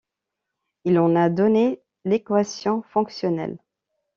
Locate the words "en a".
0.97-1.29